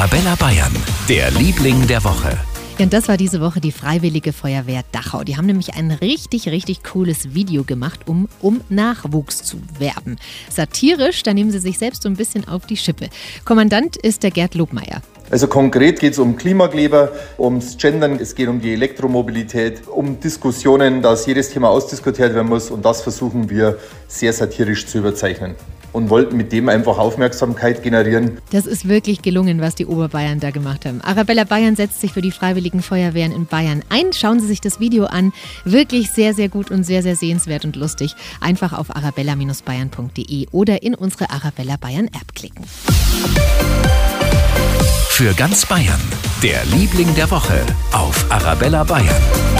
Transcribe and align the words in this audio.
Arabella 0.00 0.34
Bayern, 0.34 0.74
der 1.10 1.30
Liebling 1.32 1.86
der 1.86 2.02
Woche. 2.02 2.30
Ja, 2.78 2.84
und 2.84 2.92
das 2.94 3.06
war 3.06 3.18
diese 3.18 3.42
Woche 3.42 3.60
die 3.60 3.70
Freiwillige 3.70 4.32
Feuerwehr 4.32 4.82
Dachau. 4.92 5.24
Die 5.24 5.36
haben 5.36 5.44
nämlich 5.44 5.74
ein 5.74 5.90
richtig, 5.90 6.48
richtig 6.48 6.82
cooles 6.82 7.34
Video 7.34 7.64
gemacht, 7.64 8.08
um, 8.08 8.26
um 8.40 8.62
Nachwuchs 8.70 9.42
zu 9.42 9.58
werben. 9.78 10.16
Satirisch, 10.48 11.22
da 11.22 11.34
nehmen 11.34 11.50
sie 11.50 11.58
sich 11.58 11.76
selbst 11.76 12.04
so 12.04 12.08
ein 12.08 12.16
bisschen 12.16 12.48
auf 12.48 12.64
die 12.64 12.78
Schippe. 12.78 13.10
Kommandant 13.44 13.98
ist 13.98 14.22
der 14.22 14.30
Gerd 14.30 14.54
Lobmeier. 14.54 15.02
Also 15.30 15.48
konkret 15.48 16.00
geht 16.00 16.14
es 16.14 16.18
um 16.18 16.34
Klimakleber, 16.34 17.12
ums 17.38 17.76
Gendern, 17.76 18.18
es 18.18 18.34
geht 18.34 18.48
um 18.48 18.58
die 18.58 18.72
Elektromobilität, 18.72 19.86
um 19.86 20.18
Diskussionen, 20.18 21.02
dass 21.02 21.26
jedes 21.26 21.50
Thema 21.50 21.68
ausdiskutiert 21.68 22.34
werden 22.34 22.48
muss 22.48 22.70
und 22.70 22.86
das 22.86 23.02
versuchen 23.02 23.50
wir 23.50 23.78
sehr 24.08 24.32
satirisch 24.32 24.86
zu 24.86 24.96
überzeichnen 24.96 25.56
und 25.92 26.10
wollten 26.10 26.36
mit 26.36 26.52
dem 26.52 26.68
einfach 26.68 26.98
Aufmerksamkeit 26.98 27.82
generieren. 27.82 28.38
Das 28.50 28.66
ist 28.66 28.88
wirklich 28.88 29.22
gelungen, 29.22 29.60
was 29.60 29.74
die 29.74 29.86
Oberbayern 29.86 30.40
da 30.40 30.50
gemacht 30.50 30.86
haben. 30.86 31.00
Arabella 31.02 31.44
Bayern 31.44 31.76
setzt 31.76 32.00
sich 32.00 32.12
für 32.12 32.22
die 32.22 32.30
Freiwilligen 32.30 32.82
Feuerwehren 32.82 33.32
in 33.32 33.46
Bayern 33.46 33.82
ein. 33.88 34.12
Schauen 34.12 34.40
Sie 34.40 34.46
sich 34.46 34.60
das 34.60 34.80
Video 34.80 35.06
an. 35.06 35.32
Wirklich 35.64 36.10
sehr, 36.10 36.34
sehr 36.34 36.48
gut 36.48 36.70
und 36.70 36.84
sehr, 36.84 37.02
sehr 37.02 37.16
sehenswert 37.16 37.64
und 37.64 37.76
lustig. 37.76 38.14
Einfach 38.40 38.72
auf 38.72 38.94
arabella-bayern.de 38.94 40.46
oder 40.52 40.82
in 40.82 40.94
unsere 40.94 41.30
Arabella 41.30 41.76
Bayern 41.76 42.06
App 42.06 42.34
klicken. 42.34 42.64
Für 45.08 45.34
ganz 45.34 45.66
Bayern, 45.66 46.00
der 46.42 46.64
Liebling 46.76 47.14
der 47.14 47.30
Woche 47.30 47.60
auf 47.92 48.24
Arabella 48.30 48.84
Bayern. 48.84 49.59